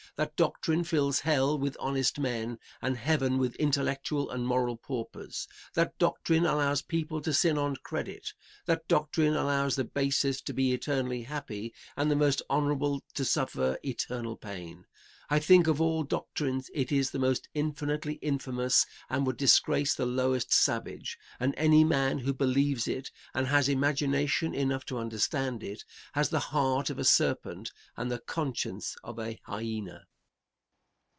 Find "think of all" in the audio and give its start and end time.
15.39-16.03